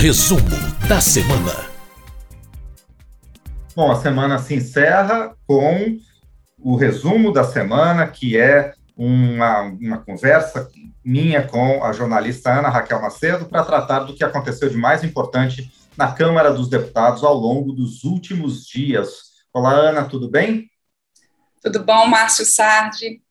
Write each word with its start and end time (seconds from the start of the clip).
Resumo 0.00 0.48
da 0.88 0.98
semana. 0.98 1.68
Bom, 3.76 3.92
a 3.92 4.00
semana 4.00 4.38
se 4.38 4.54
encerra 4.54 5.36
com 5.46 5.98
o 6.58 6.74
resumo 6.74 7.30
da 7.30 7.44
semana, 7.44 8.06
que 8.06 8.34
é 8.34 8.72
uma, 8.96 9.60
uma 9.60 9.98
conversa 9.98 10.70
minha 11.04 11.46
com 11.46 11.84
a 11.84 11.92
jornalista 11.92 12.50
Ana 12.50 12.70
Raquel 12.70 13.02
Macedo 13.02 13.44
para 13.44 13.62
tratar 13.62 13.98
do 14.00 14.14
que 14.14 14.24
aconteceu 14.24 14.70
de 14.70 14.76
mais 14.78 15.04
importante 15.04 15.70
na 15.98 16.10
Câmara 16.10 16.50
dos 16.50 16.70
Deputados 16.70 17.22
ao 17.22 17.34
longo 17.34 17.70
dos 17.70 18.02
últimos 18.02 18.64
dias. 18.64 19.44
Olá, 19.52 19.72
Ana, 19.72 20.04
tudo 20.06 20.30
bem? 20.30 20.70
Tudo 21.62 21.84
bom, 21.84 22.06
Márcio 22.06 22.46
Sardi? 22.46 23.22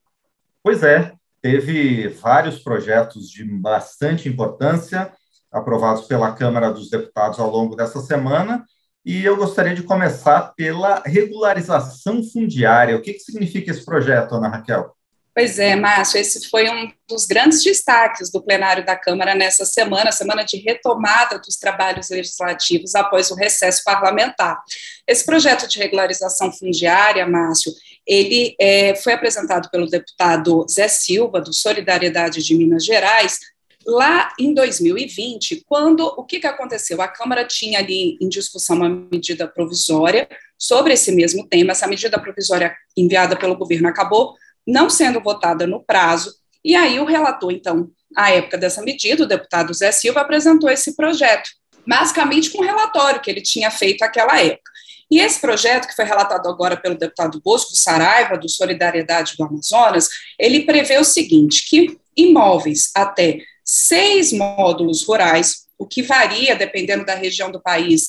Pois 0.62 0.84
é, 0.84 1.14
teve 1.42 2.10
vários 2.10 2.60
projetos 2.60 3.28
de 3.28 3.44
bastante 3.44 4.30
importância 4.30 5.12
aprovados 5.52 6.06
pela 6.06 6.32
Câmara 6.32 6.72
dos 6.72 6.90
Deputados 6.90 7.40
ao 7.40 7.50
longo 7.50 7.76
dessa 7.76 8.00
semana, 8.02 8.66
e 9.06 9.24
eu 9.24 9.38
gostaria 9.38 9.74
de 9.74 9.84
começar 9.84 10.54
pela 10.56 11.02
regularização 11.06 12.21
fundiária. 12.24 12.96
O 12.96 13.02
que, 13.02 13.14
que 13.14 13.20
significa 13.20 13.71
esse 13.71 13.84
projeto, 13.84 14.36
Ana 14.36 14.50
Raquel? 14.50 14.93
Pois 15.34 15.57
é, 15.57 15.74
Márcio, 15.74 16.20
esse 16.20 16.50
foi 16.50 16.70
um 16.70 16.92
dos 17.07 17.26
grandes 17.26 17.64
destaques 17.64 18.30
do 18.30 18.43
plenário 18.43 18.86
da 18.86 18.96
Câmara 18.96 19.34
nessa 19.34 19.64
semana, 19.64 20.12
semana 20.12 20.43
de 20.43 20.57
retomada 20.57 21.40
dos 21.40 21.56
trabalhos 21.56 22.10
legislativos 22.10 22.93
após 22.93 23.32
o 23.32 23.36
recesso 23.36 23.82
parlamentar. 23.86 24.62
Esse 25.07 25.26
projeto 25.26 25.66
de 25.66 25.79
regularização 25.79 26.52
fundiária, 26.52 27.26
Márcio, 27.26 27.71
ele 28.06 28.54
é, 28.60 28.96
foi 28.96 29.14
apresentado 29.14 29.70
pelo 29.70 29.88
deputado 29.88 30.66
Zé 30.70 30.90
Silva, 30.90 31.40
do 31.40 31.54
Solidariedade 31.54 32.44
de 32.44 32.56
Minas 32.56 32.84
Gerais, 32.84 33.38
lá 33.86 34.33
em 34.39 34.53
2020, 34.53 35.64
quando 35.67 36.06
o 36.06 36.23
que, 36.23 36.39
que 36.39 36.47
aconteceu? 36.47 37.02
A 37.02 37.08
Câmara 37.08 37.45
tinha 37.45 37.80
ali 37.80 38.17
em 38.22 38.28
discussão 38.28 38.78
uma 38.78 38.89
medida 38.89 39.47
provisória 39.47 40.28
sobre 40.58 40.94
esse 40.94 41.12
mesmo 41.12 41.48
tema, 41.48 41.72
essa 41.72 41.88
medida 41.88 42.20
provisória 42.20 42.76
enviada 42.95 43.36
pelo 43.36 43.58
governo 43.58 43.88
acabou 43.88 44.36
não 44.67 44.89
sendo 44.89 45.22
votada 45.22 45.66
no 45.66 45.84
prazo, 45.84 46.34
e 46.64 46.76
aí 46.76 47.00
o 47.00 47.06
relator, 47.06 47.52
então, 47.52 47.89
à 48.16 48.31
época 48.31 48.58
dessa 48.58 48.81
medida, 48.81 49.23
o 49.23 49.28
deputado 49.28 49.73
Zé 49.73 49.92
Silva, 49.92 50.22
apresentou 50.22 50.70
esse 50.70 50.95
projeto, 50.95 51.50
basicamente 51.88 52.52
com 52.52 52.59
um 52.59 52.66
relatório 52.66 53.22
que 53.22 53.32
ele 53.32 53.42
tinha 53.42 53.72
feito 53.72 54.02
naquela 54.02 54.39
época. 54.39 54.70
E 55.09 55.20
esse 55.20 55.42
projeto, 55.42 55.88
que 55.88 55.95
foi 55.95 56.06
relatado 56.06 56.48
agora 56.48 56.78
pelo 56.78 56.95
deputado 56.95 57.42
Bosco 57.44 57.76
Saraiva, 57.76 58.38
do 58.38 58.48
Solidariedade 58.48 59.36
do 59.36 59.44
Amazonas, 59.44 60.08
ele 60.38 60.66
prevê 60.66 61.00
o 61.00 61.04
seguinte, 61.04 61.67
que 61.67 61.98
imóveis 62.16 62.92
até 62.94 63.39
seis 63.72 64.34
módulos 64.34 65.06
rurais, 65.06 65.67
o 65.78 65.86
que 65.86 66.02
varia, 66.02 66.56
dependendo 66.56 67.06
da 67.06 67.14
região 67.14 67.52
do 67.52 67.62
país, 67.62 68.08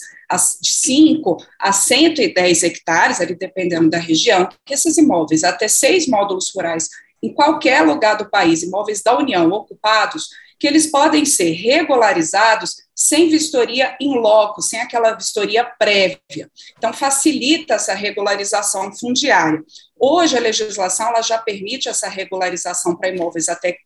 de 0.58 0.70
5 0.70 1.36
a 1.58 1.70
110 1.70 2.62
hectares, 2.62 3.20
ali 3.20 3.34
dependendo 3.34 3.90
da 3.90 3.98
região, 3.98 4.48
que 4.64 4.72
esses 4.72 4.96
imóveis, 4.96 5.44
até 5.44 5.68
seis 5.68 6.06
módulos 6.06 6.50
rurais, 6.54 6.88
em 7.22 7.34
qualquer 7.34 7.82
lugar 7.82 8.16
do 8.16 8.30
país, 8.30 8.62
imóveis 8.62 9.02
da 9.02 9.18
União 9.18 9.50
ocupados, 9.50 10.28
que 10.58 10.66
eles 10.66 10.90
podem 10.90 11.26
ser 11.26 11.50
regularizados 11.52 12.76
sem 12.94 13.28
vistoria 13.28 13.96
em 14.00 14.18
loco, 14.18 14.62
sem 14.62 14.80
aquela 14.80 15.12
vistoria 15.12 15.64
prévia. 15.64 16.50
Então, 16.78 16.92
facilita 16.92 17.74
essa 17.74 17.92
regularização 17.92 18.94
fundiária. 18.96 19.62
Hoje, 19.98 20.36
a 20.36 20.40
legislação 20.40 21.08
ela 21.08 21.22
já 21.22 21.36
permite 21.36 21.88
essa 21.88 22.08
regularização 22.08 22.96
para 22.96 23.10
imóveis 23.10 23.48
até 23.48 23.76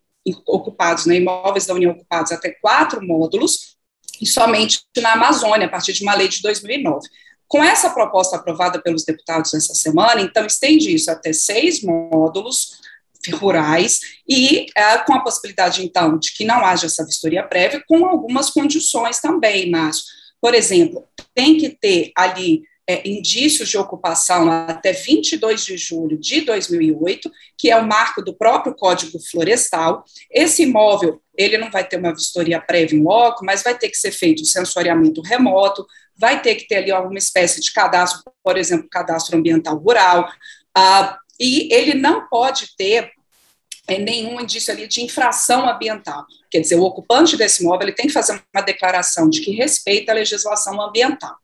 ocupados, 0.47 1.07
né, 1.07 1.17
imóveis 1.17 1.67
da 1.67 1.75
União 1.75 1.93
ocupados 1.93 2.33
até 2.33 2.51
quatro 2.51 3.05
módulos, 3.07 3.75
e 4.21 4.27
somente 4.27 4.83
na 4.99 5.13
Amazônia, 5.13 5.67
a 5.67 5.71
partir 5.71 5.93
de 5.93 6.03
uma 6.03 6.15
lei 6.15 6.29
de 6.29 6.41
2009. 6.41 7.07
Com 7.47 7.63
essa 7.63 7.91
proposta 7.91 8.37
aprovada 8.37 8.81
pelos 8.81 9.05
deputados 9.05 9.53
essa 9.55 9.75
semana, 9.75 10.21
então 10.21 10.47
estende 10.47 10.95
isso 10.95 11.11
até 11.11 11.33
seis 11.33 11.83
módulos 11.83 12.81
rurais 13.33 14.01
e 14.29 14.67
é, 14.77 14.99
com 14.99 15.15
a 15.15 15.21
possibilidade, 15.21 15.85
então, 15.85 16.19
de 16.19 16.33
que 16.33 16.45
não 16.45 16.65
haja 16.65 16.87
essa 16.87 17.05
vistoria 17.05 17.43
prévia, 17.43 17.83
com 17.87 18.05
algumas 18.07 18.51
condições 18.51 19.21
também, 19.21 19.71
Márcio. 19.71 20.05
Por 20.41 20.55
exemplo, 20.55 21.05
tem 21.35 21.57
que 21.57 21.71
ter 21.71 22.13
ali 22.17 22.63
é, 22.87 23.09
indícios 23.09 23.69
de 23.69 23.79
ocupação 23.79 24.51
até 24.51 24.93
22 24.93 25.65
de 25.65 25.77
julho 25.77 26.19
de 26.19 26.43
2008, 26.43 27.31
que 27.57 27.71
é 27.71 27.77
o 27.77 27.87
marco 27.87 28.23
do 28.23 28.35
próprio 28.35 28.75
Código 28.75 29.19
Florestal. 29.31 30.05
Esse 30.31 30.63
imóvel, 30.63 31.21
ele 31.37 31.57
não 31.57 31.71
vai 31.71 31.87
ter 31.87 31.97
uma 31.97 32.15
vistoria 32.15 32.61
prévia 32.61 32.99
em 32.99 33.03
loco, 33.03 33.45
mas 33.45 33.63
vai 33.63 33.77
ter 33.77 33.89
que 33.89 33.97
ser 33.97 34.13
feito 34.13 34.43
o 34.43 34.47
sensoriamento 34.47 35.23
remoto, 35.23 35.87
vai 36.17 36.41
ter 36.43 36.55
que 36.57 36.69
ter 36.69 36.77
ali 36.77 36.91
alguma 36.91 37.19
espécie 37.19 37.61
de 37.61 37.73
cadastro, 37.73 38.23
por 38.43 38.57
exemplo, 38.57 38.89
cadastro 38.89 39.37
ambiental 39.37 39.77
rural, 39.79 40.31
ah, 40.77 41.19
e 41.41 41.73
ele 41.73 41.95
não 41.95 42.29
pode 42.29 42.77
ter 42.77 43.11
é, 43.89 43.99
nenhum 43.99 44.41
indício 44.41 44.73
ali 44.73 44.87
de 44.87 45.03
infração 45.03 45.69
ambiental. 45.69 46.25
Quer 46.51 46.61
dizer, 46.61 46.77
o 46.77 46.83
ocupante 46.83 47.37
desse 47.37 47.63
imóvel 47.63 47.89
ele 47.89 47.97
tem 47.97 48.07
que 48.07 48.13
fazer 48.13 48.41
uma 48.55 48.63
declaração 48.63 49.29
de 49.29 49.41
que 49.41 49.53
respeita 49.53 50.13
a 50.13 50.15
legislação 50.15 50.81
ambiental. 50.81 51.35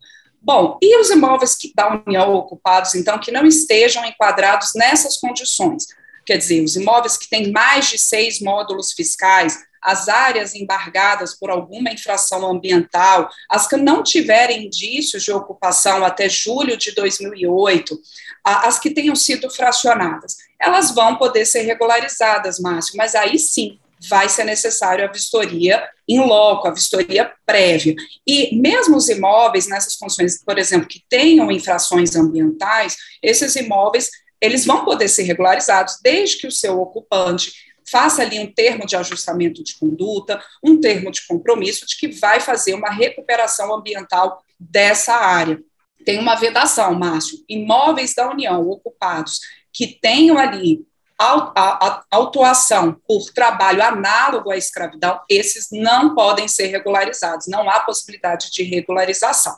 Bom, 0.42 0.78
e 0.80 0.98
os 0.98 1.10
imóveis 1.10 1.54
que, 1.54 1.72
da 1.74 2.02
União 2.06 2.34
ocupados, 2.34 2.94
então, 2.94 3.18
que 3.18 3.30
não 3.30 3.44
estejam 3.44 4.04
enquadrados 4.04 4.70
nessas 4.74 5.16
condições? 5.16 5.86
Quer 6.24 6.38
dizer, 6.38 6.62
os 6.62 6.76
imóveis 6.76 7.16
que 7.16 7.28
têm 7.28 7.50
mais 7.50 7.88
de 7.88 7.98
seis 7.98 8.40
módulos 8.40 8.92
fiscais, 8.92 9.58
as 9.82 10.08
áreas 10.08 10.54
embargadas 10.54 11.34
por 11.34 11.50
alguma 11.50 11.90
infração 11.90 12.48
ambiental, 12.48 13.28
as 13.50 13.66
que 13.66 13.76
não 13.76 14.02
tiverem 14.02 14.66
indícios 14.66 15.22
de 15.22 15.32
ocupação 15.32 16.04
até 16.04 16.28
julho 16.28 16.76
de 16.76 16.94
2008, 16.94 17.98
as 18.44 18.78
que 18.78 18.90
tenham 18.90 19.16
sido 19.16 19.50
fracionadas, 19.50 20.36
elas 20.60 20.94
vão 20.94 21.16
poder 21.16 21.46
ser 21.46 21.62
regularizadas, 21.62 22.60
Márcio, 22.60 22.96
mas 22.96 23.14
aí 23.14 23.38
sim 23.38 23.79
vai 24.08 24.28
ser 24.28 24.44
necessário 24.44 25.04
a 25.04 25.12
vistoria 25.12 25.86
em 26.08 26.20
loco, 26.20 26.66
a 26.66 26.72
vistoria 26.72 27.32
prévia. 27.44 27.94
E 28.26 28.56
mesmo 28.56 28.96
os 28.96 29.08
imóveis 29.08 29.66
nessas 29.66 29.94
funções, 29.94 30.42
por 30.42 30.58
exemplo, 30.58 30.88
que 30.88 31.04
tenham 31.08 31.50
infrações 31.50 32.16
ambientais, 32.16 32.96
esses 33.22 33.54
imóveis 33.56 34.08
eles 34.40 34.64
vão 34.64 34.84
poder 34.84 35.08
ser 35.08 35.24
regularizados 35.24 35.98
desde 36.02 36.38
que 36.38 36.46
o 36.46 36.52
seu 36.52 36.80
ocupante 36.80 37.52
faça 37.90 38.22
ali 38.22 38.38
um 38.38 38.50
termo 38.50 38.86
de 38.86 38.96
ajustamento 38.96 39.62
de 39.62 39.76
conduta, 39.78 40.42
um 40.62 40.80
termo 40.80 41.10
de 41.10 41.26
compromisso 41.26 41.86
de 41.86 41.96
que 41.96 42.08
vai 42.08 42.40
fazer 42.40 42.74
uma 42.74 42.90
recuperação 42.90 43.74
ambiental 43.74 44.42
dessa 44.58 45.14
área. 45.14 45.60
Tem 46.04 46.18
uma 46.18 46.36
vedação, 46.36 46.94
Márcio, 46.94 47.38
imóveis 47.48 48.14
da 48.14 48.30
União 48.30 48.66
ocupados 48.68 49.40
que 49.72 49.86
tenham 50.00 50.38
ali 50.38 50.86
a 51.20 52.02
autuação 52.10 52.96
por 53.06 53.30
trabalho 53.34 53.82
análogo 53.82 54.50
à 54.50 54.56
escravidão, 54.56 55.20
esses 55.28 55.68
não 55.70 56.14
podem 56.14 56.48
ser 56.48 56.68
regularizados, 56.68 57.46
não 57.46 57.68
há 57.68 57.80
possibilidade 57.80 58.50
de 58.50 58.62
regularização. 58.62 59.54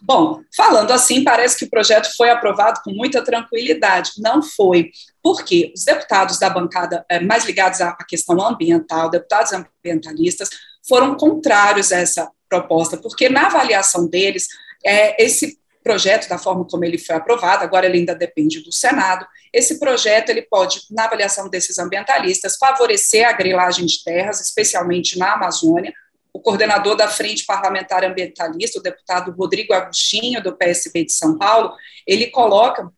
Bom, 0.00 0.40
falando 0.56 0.92
assim, 0.92 1.24
parece 1.24 1.58
que 1.58 1.64
o 1.64 1.70
projeto 1.70 2.08
foi 2.16 2.30
aprovado 2.30 2.80
com 2.84 2.90
muita 2.90 3.22
tranquilidade. 3.22 4.12
Não 4.18 4.42
foi, 4.42 4.90
porque 5.22 5.72
os 5.74 5.84
deputados 5.84 6.38
da 6.38 6.48
bancada 6.48 7.04
é, 7.08 7.20
mais 7.20 7.44
ligados 7.44 7.80
à 7.80 7.92
questão 8.08 8.40
ambiental, 8.40 9.10
deputados 9.10 9.52
ambientalistas, 9.52 10.50
foram 10.88 11.16
contrários 11.16 11.92
a 11.92 11.98
essa 11.98 12.30
proposta, 12.48 12.96
porque 12.96 13.28
na 13.28 13.46
avaliação 13.46 14.08
deles, 14.08 14.46
é, 14.84 15.22
esse 15.22 15.57
projeto, 15.82 16.28
da 16.28 16.38
forma 16.38 16.64
como 16.64 16.84
ele 16.84 16.98
foi 16.98 17.16
aprovado, 17.16 17.64
agora 17.64 17.86
ele 17.86 17.98
ainda 17.98 18.14
depende 18.14 18.60
do 18.60 18.72
Senado, 18.72 19.26
esse 19.52 19.78
projeto 19.78 20.30
ele 20.30 20.42
pode, 20.42 20.82
na 20.90 21.04
avaliação 21.04 21.48
desses 21.48 21.78
ambientalistas, 21.78 22.56
favorecer 22.56 23.26
a 23.26 23.32
grilagem 23.32 23.86
de 23.86 24.02
terras, 24.04 24.40
especialmente 24.40 25.18
na 25.18 25.34
Amazônia. 25.34 25.92
O 26.32 26.40
coordenador 26.40 26.94
da 26.94 27.08
Frente 27.08 27.44
Parlamentar 27.46 28.04
Ambientalista, 28.04 28.78
o 28.78 28.82
deputado 28.82 29.32
Rodrigo 29.32 29.72
Agostinho, 29.72 30.42
do 30.42 30.56
PSB 30.56 31.06
de 31.06 31.12
São 31.12 31.38
Paulo, 31.38 31.74
ele 32.06 32.26
coloca 32.26 32.90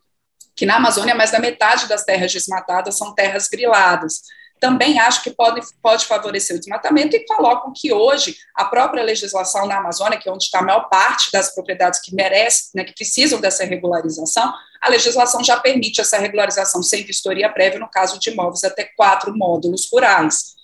que 0.57 0.67
na 0.67 0.77
Amazônia 0.77 1.15
mais 1.15 1.31
da 1.31 1.39
metade 1.39 1.89
das 1.89 2.05
terras 2.05 2.33
desmatadas 2.33 2.99
são 2.99 3.15
terras 3.15 3.49
griladas 3.49 4.23
também 4.61 4.99
acho 4.99 5.25
que 5.25 5.31
pode, 5.31 5.63
pode 5.83 6.05
favorecer 6.05 6.55
o 6.55 6.59
desmatamento 6.59 7.17
e 7.17 7.25
colocam 7.25 7.73
que 7.75 7.93
hoje 7.93 8.37
a 8.55 8.67
própria 8.67 9.03
legislação 9.03 9.67
na 9.67 9.79
Amazônia, 9.79 10.19
que 10.19 10.29
é 10.29 10.33
onde 10.33 10.45
está 10.45 10.59
a 10.59 10.63
maior 10.63 10.89
parte 10.91 11.33
das 11.33 11.55
propriedades 11.55 11.99
que 12.01 12.15
merecem, 12.15 12.71
né, 12.75 12.85
que 12.85 12.93
precisam 12.93 13.41
dessa 13.41 13.65
regularização, 13.65 14.53
a 14.81 14.91
legislação 14.91 15.43
já 15.43 15.59
permite 15.59 16.01
essa 16.01 16.19
regularização 16.19 16.83
sem 16.83 17.05
vistoria 17.05 17.49
prévia 17.49 17.81
no 17.81 17.89
caso 17.89 18.21
de 18.21 18.31
imóveis 18.31 18.63
até 18.63 18.85
quatro 18.97 19.35
módulos 19.37 19.89
rurais. 19.91 20.55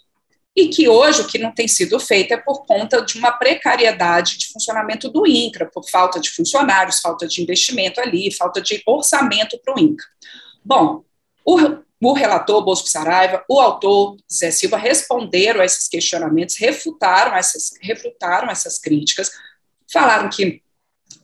E 0.54 0.68
que 0.68 0.88
hoje 0.88 1.22
o 1.22 1.26
que 1.26 1.38
não 1.38 1.52
tem 1.52 1.68
sido 1.68 1.98
feito 1.98 2.32
é 2.32 2.36
por 2.36 2.64
conta 2.64 3.02
de 3.02 3.18
uma 3.18 3.32
precariedade 3.32 4.38
de 4.38 4.46
funcionamento 4.52 5.08
do 5.08 5.26
INCRA, 5.26 5.70
por 5.72 5.88
falta 5.88 6.18
de 6.20 6.30
funcionários, 6.30 7.00
falta 7.00 7.26
de 7.26 7.42
investimento 7.42 8.00
ali, 8.00 8.32
falta 8.32 8.60
de 8.60 8.82
orçamento 8.86 9.58
para 9.62 9.74
o 9.74 9.78
INCRA. 9.78 10.06
Bom, 10.64 11.04
o 11.44 11.85
o 12.02 12.12
relator 12.12 12.64
Bosco 12.64 12.88
Saraiva, 12.88 13.44
o 13.48 13.58
autor 13.60 14.16
Zé 14.32 14.50
Silva 14.50 14.76
responderam 14.76 15.60
a 15.60 15.64
esses 15.64 15.88
questionamentos, 15.88 16.56
refutaram 16.56 17.34
essas, 17.34 17.72
refutaram 17.80 18.50
essas 18.50 18.78
críticas, 18.78 19.30
falaram 19.90 20.28
que 20.28 20.62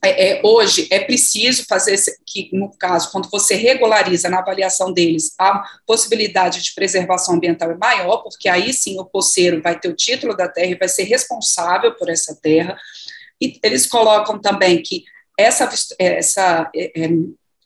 é, 0.05 0.31
é, 0.31 0.41
hoje 0.43 0.89
é 0.91 0.99
preciso 0.99 1.65
fazer 1.65 1.97
que, 2.27 2.51
no 2.53 2.77
caso, 2.77 3.13
quando 3.13 3.31
você 3.31 3.55
regulariza 3.55 4.29
na 4.29 4.41
avaliação 4.41 4.93
deles, 4.93 5.33
a 5.39 5.63
possibilidade 5.87 6.61
de 6.61 6.75
preservação 6.75 7.37
ambiental 7.37 7.71
é 7.71 7.77
maior, 7.77 8.19
porque 8.19 8.49
aí 8.49 8.73
sim 8.73 8.99
o 8.99 9.05
poceiro 9.05 9.63
vai 9.63 9.79
ter 9.79 9.89
o 9.89 9.95
título 9.95 10.37
da 10.37 10.49
terra 10.49 10.73
e 10.73 10.79
vai 10.79 10.89
ser 10.89 11.05
responsável 11.05 11.95
por 11.95 12.09
essa 12.09 12.35
terra. 12.35 12.77
E 13.41 13.61
eles 13.63 13.87
colocam 13.87 14.41
também 14.41 14.83
que 14.83 15.05
essa, 15.39 15.71
essa 15.99 16.71
é, 16.75 17.05
é 17.05 17.09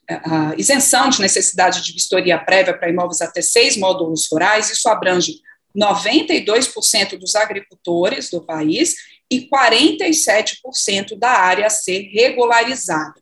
a 0.09 0.53
isenção 0.57 1.09
de 1.09 1.19
necessidade 1.19 1.83
de 1.83 1.91
vistoria 1.91 2.37
prévia 2.37 2.77
para 2.77 2.89
imóveis 2.89 3.21
até 3.21 3.41
seis 3.41 3.75
módulos 3.75 4.27
rurais, 4.31 4.69
isso 4.69 4.87
abrange 4.87 5.41
92% 5.77 7.17
dos 7.17 7.35
agricultores 7.35 8.29
do 8.29 8.41
país 8.41 8.95
e 9.29 9.47
47% 9.49 11.17
da 11.17 11.29
área 11.29 11.67
a 11.67 11.69
ser 11.69 12.09
regularizada. 12.13 13.15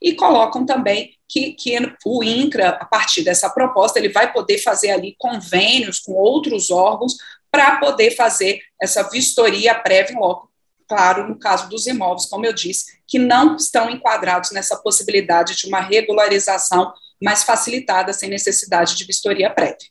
E 0.00 0.12
colocam 0.14 0.66
também 0.66 1.16
que, 1.28 1.52
que 1.52 1.76
o 2.04 2.22
INCRA, 2.22 2.70
a 2.70 2.84
partir 2.84 3.22
dessa 3.22 3.48
proposta, 3.48 3.98
ele 3.98 4.10
vai 4.10 4.32
poder 4.32 4.58
fazer 4.58 4.90
ali 4.90 5.14
convênios 5.18 6.00
com 6.00 6.12
outros 6.12 6.70
órgãos 6.70 7.14
para 7.50 7.76
poder 7.76 8.10
fazer 8.16 8.60
essa 8.80 9.08
vistoria 9.08 9.74
prévia 9.74 10.14
em 10.14 10.18
loco. 10.18 10.51
Claro, 10.92 11.26
no 11.26 11.38
caso 11.38 11.70
dos 11.70 11.86
imóveis, 11.86 12.26
como 12.26 12.44
eu 12.44 12.52
disse, 12.52 13.00
que 13.08 13.18
não 13.18 13.56
estão 13.56 13.88
enquadrados 13.88 14.50
nessa 14.50 14.76
possibilidade 14.76 15.56
de 15.56 15.66
uma 15.66 15.80
regularização 15.80 16.92
mais 17.18 17.44
facilitada, 17.44 18.12
sem 18.12 18.28
necessidade 18.28 18.94
de 18.94 19.02
vistoria 19.06 19.48
prévia. 19.48 19.88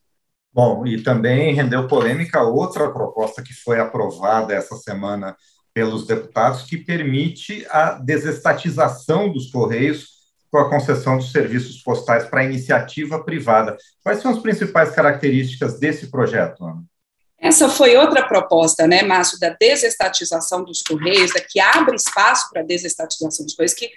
Bom, 0.54 0.86
e 0.86 1.02
também 1.02 1.56
rendeu 1.56 1.88
polêmica 1.88 2.44
outra 2.44 2.92
proposta 2.92 3.42
que 3.42 3.52
foi 3.52 3.80
aprovada 3.80 4.54
essa 4.54 4.76
semana 4.76 5.36
pelos 5.74 6.06
deputados, 6.06 6.62
que 6.62 6.78
permite 6.78 7.66
a 7.72 7.94
desestatização 7.94 9.34
dos 9.34 9.50
Correios 9.50 10.06
com 10.52 10.60
a 10.60 10.70
concessão 10.70 11.18
dos 11.18 11.32
serviços 11.32 11.82
postais 11.82 12.26
para 12.26 12.44
iniciativa 12.44 13.24
privada. 13.24 13.76
Quais 14.04 14.20
são 14.22 14.30
as 14.30 14.38
principais 14.38 14.92
características 14.92 15.80
desse 15.80 16.12
projeto, 16.12 16.64
Ana? 16.64 16.84
Essa 17.42 17.68
foi 17.68 17.98
outra 17.98 18.28
proposta, 18.28 18.86
né, 18.86 19.02
Márcio, 19.02 19.40
da 19.40 19.50
desestatização 19.50 20.64
dos 20.64 20.84
Correios, 20.84 21.34
da 21.34 21.42
que 21.42 21.60
abre 21.60 21.96
espaço 21.96 22.48
para 22.52 22.62
a 22.62 22.66
desestatização 22.66 23.44
dos 23.44 23.56
Correios, 23.56 23.74
que 23.74 23.90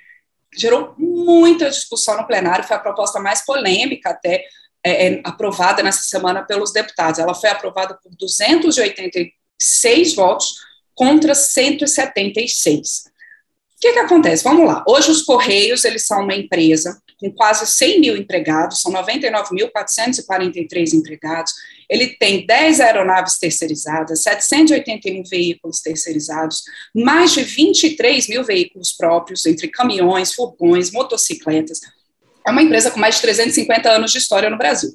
gerou 0.56 0.94
muita 0.96 1.69
discussão 1.69 2.17
no 2.17 2.26
plenário, 2.26 2.64
foi 2.64 2.76
a 2.76 2.81
proposta 2.81 3.20
mais 3.20 3.44
polêmica 3.44 4.11
até 4.11 4.46
é, 4.82 5.08
é, 5.08 5.20
aprovada 5.25 5.82
nessa 5.82 6.02
semana 6.02 6.43
pelos 6.43 6.73
deputados. 6.73 7.19
Ela 7.19 7.35
foi 7.35 7.50
aprovada 7.50 7.99
por 8.02 8.11
286 8.17 10.14
votos 10.14 10.55
contra 10.94 11.35
176. 11.35 13.05
O 13.76 13.81
que, 13.81 13.93
que 13.93 13.99
acontece? 13.99 14.43
Vamos 14.43 14.67
lá. 14.67 14.82
Hoje 14.88 15.11
os 15.11 15.23
Correios, 15.23 15.85
eles 15.85 16.06
são 16.06 16.23
uma 16.23 16.35
empresa 16.35 16.99
com 17.25 17.32
quase 17.32 17.67
100 17.67 18.00
mil 18.00 18.17
empregados, 18.17 18.82
são 18.82 18.93
99.443 18.93 20.93
empregados, 20.93 21.55
ele 21.88 22.09
tem 22.19 22.44
10 22.44 22.81
aeronaves 22.81 23.38
terceirizadas, 23.38 24.21
781 24.23 25.23
veículos 25.25 25.81
terceirizados, 25.81 26.65
mais 26.94 27.32
de 27.32 27.43
23 27.43 28.29
mil 28.29 28.44
veículos 28.44 28.93
próprios, 28.93 29.47
entre 29.47 29.69
caminhões, 29.69 30.35
furgões, 30.35 30.91
motocicletas. 30.91 31.81
É 32.47 32.50
uma 32.50 32.62
empresa 32.62 32.91
com 32.91 33.00
mais 33.00 33.15
de 33.17 33.23
350 33.23 33.91
anos 33.91 34.12
de 34.12 34.19
história 34.19 34.50
no 34.50 34.59
Brasil. 34.59 34.91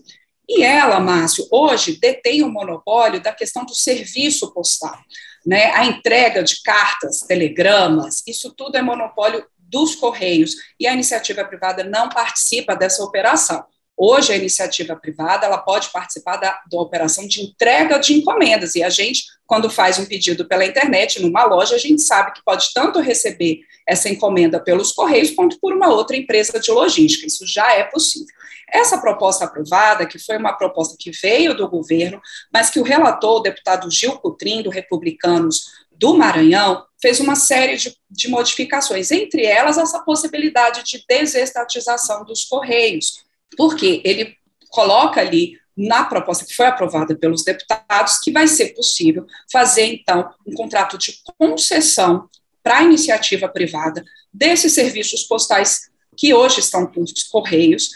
E 0.48 0.62
ela, 0.64 1.00
Márcio, 1.00 1.48
hoje 1.52 1.98
detém 2.00 2.44
o 2.44 2.50
monopólio 2.50 3.20
da 3.22 3.32
questão 3.32 3.66
do 3.66 3.74
serviço 3.74 4.54
postal 4.54 5.00
né, 5.46 5.72
a 5.72 5.86
entrega 5.86 6.44
de 6.44 6.62
cartas, 6.62 7.22
telegramas, 7.22 8.22
isso 8.28 8.54
tudo 8.56 8.76
é 8.76 8.82
monopólio 8.82 9.46
dos 9.70 9.96
Correios 9.96 10.56
e 10.80 10.88
a 10.88 10.94
iniciativa 10.94 11.46
privada 11.46 11.84
não 11.84 12.10
participa 12.10 12.76
dessa 12.76 13.04
operação. 13.04 13.64
Hoje, 14.02 14.32
a 14.32 14.38
iniciativa 14.38 14.96
privada 14.96 15.46
ela 15.46 15.58
pode 15.58 15.90
participar 15.90 16.38
da, 16.38 16.58
da 16.72 16.80
operação 16.80 17.28
de 17.28 17.42
entrega 17.42 18.00
de 18.00 18.14
encomendas, 18.14 18.74
e 18.76 18.82
a 18.82 18.90
gente, 18.90 19.24
quando 19.46 19.70
faz 19.70 20.00
um 20.00 20.06
pedido 20.06 20.48
pela 20.48 20.66
internet, 20.66 21.22
numa 21.22 21.44
loja, 21.44 21.76
a 21.76 21.78
gente 21.78 22.02
sabe 22.02 22.32
que 22.32 22.42
pode 22.46 22.72
tanto 22.74 23.02
receber 23.02 23.60
essa 23.86 24.08
encomenda 24.08 24.58
pelos 24.58 24.94
Correios, 24.94 25.32
quanto 25.32 25.60
por 25.60 25.74
uma 25.74 25.90
outra 25.90 26.16
empresa 26.16 26.62
de 26.62 26.72
logística. 26.72 27.28
Isso 27.28 27.46
já 27.46 27.74
é 27.74 27.84
possível. 27.84 28.34
Essa 28.72 29.00
proposta 29.00 29.44
aprovada, 29.44 30.06
que 30.06 30.18
foi 30.18 30.38
uma 30.38 30.54
proposta 30.54 30.96
que 30.98 31.12
veio 31.12 31.54
do 31.54 31.68
governo, 31.68 32.22
mas 32.54 32.70
que 32.70 32.80
o 32.80 32.84
relator, 32.84 33.38
o 33.38 33.42
deputado 33.42 33.92
Gil 33.92 34.18
Cutrim, 34.20 34.62
do 34.62 34.70
Republicanos 34.70 35.66
do 36.00 36.16
Maranhão, 36.18 36.86
fez 37.02 37.20
uma 37.20 37.36
série 37.36 37.78
de, 37.78 37.96
de 38.10 38.28
modificações, 38.30 39.12
entre 39.12 39.46
elas 39.46 39.78
essa 39.78 40.00
possibilidade 40.00 40.84
de 40.84 41.04
desestatização 41.08 42.24
dos 42.24 42.46
Correios 42.46 43.30
porque 43.58 44.02
ele 44.04 44.36
coloca 44.70 45.20
ali 45.20 45.58
na 45.76 46.04
proposta 46.04 46.46
que 46.46 46.56
foi 46.56 46.66
aprovada 46.66 47.16
pelos 47.16 47.44
deputados 47.44 48.20
que 48.20 48.32
vai 48.32 48.48
ser 48.48 48.74
possível 48.74 49.26
fazer, 49.52 49.86
então, 49.86 50.30
um 50.46 50.54
contrato 50.54 50.98
de 50.98 51.20
concessão 51.38 52.30
para 52.62 52.80
a 52.80 52.84
iniciativa 52.84 53.48
privada 53.48 54.04
desses 54.34 54.74
serviços 54.74 55.24
postais 55.24 55.90
que 56.18 56.34
hoje 56.34 56.60
estão 56.60 56.86
com 56.86 57.02
os 57.02 57.24
Correios, 57.24 57.92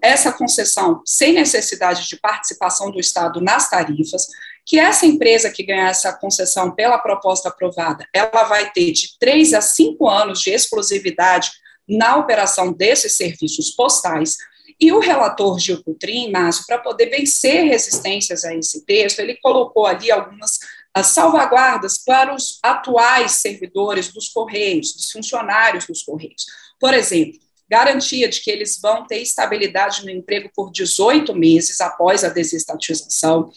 essa 0.00 0.32
concessão 0.32 1.02
sem 1.04 1.32
necessidade 1.32 2.08
de 2.08 2.16
participação 2.16 2.90
do 2.90 3.00
Estado 3.00 3.40
nas 3.40 3.68
tarifas, 3.68 4.28
que 4.70 4.78
essa 4.78 5.04
empresa 5.04 5.50
que 5.50 5.64
ganhar 5.64 5.90
essa 5.90 6.12
concessão 6.12 6.70
pela 6.70 6.96
proposta 6.96 7.48
aprovada, 7.48 8.06
ela 8.14 8.44
vai 8.44 8.70
ter 8.70 8.92
de 8.92 9.18
três 9.18 9.52
a 9.52 9.60
cinco 9.60 10.08
anos 10.08 10.40
de 10.40 10.50
exclusividade 10.50 11.50
na 11.88 12.16
operação 12.16 12.72
desses 12.72 13.16
serviços 13.16 13.72
postais, 13.72 14.36
e 14.80 14.92
o 14.92 15.00
relator 15.00 15.58
Gil 15.58 15.82
Coutrin, 15.82 16.30
Márcio, 16.30 16.64
para 16.68 16.78
poder 16.78 17.06
vencer 17.06 17.64
resistências 17.64 18.44
a 18.44 18.54
esse 18.54 18.86
texto, 18.86 19.18
ele 19.18 19.36
colocou 19.42 19.86
ali 19.86 20.08
algumas 20.08 20.60
as 20.94 21.08
salvaguardas 21.08 21.98
para 21.98 22.32
os 22.32 22.60
atuais 22.62 23.32
servidores 23.32 24.12
dos 24.12 24.28
Correios, 24.28 24.92
dos 24.94 25.10
funcionários 25.10 25.84
dos 25.84 26.04
Correios. 26.04 26.46
Por 26.78 26.94
exemplo, 26.94 27.40
garantia 27.68 28.28
de 28.28 28.40
que 28.40 28.52
eles 28.52 28.78
vão 28.80 29.04
ter 29.04 29.18
estabilidade 29.18 30.04
no 30.04 30.10
emprego 30.10 30.48
por 30.54 30.70
18 30.70 31.34
meses 31.34 31.80
após 31.80 32.22
a 32.22 32.28
desestatização, 32.28 33.50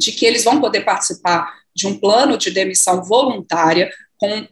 de 0.00 0.12
que 0.12 0.24
eles 0.24 0.42
vão 0.42 0.60
poder 0.60 0.80
participar 0.80 1.60
de 1.76 1.86
um 1.86 1.98
plano 1.98 2.38
de 2.38 2.50
demissão 2.50 3.02
voluntária 3.04 3.92
com 4.18 4.46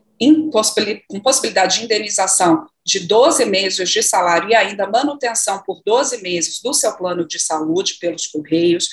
com 1.09 1.21
possibilidade 1.21 1.79
de 1.79 1.85
indenização 1.85 2.67
de 2.85 3.07
12 3.07 3.45
meses 3.45 3.89
de 3.89 4.03
salário 4.03 4.51
e 4.51 4.55
ainda 4.55 4.85
manutenção 4.85 5.63
por 5.65 5.81
12 5.87 6.21
meses 6.21 6.61
do 6.61 6.75
seu 6.75 6.93
plano 6.97 7.25
de 7.25 7.39
saúde 7.39 7.99
pelos 8.01 8.27
Correios. 8.27 8.89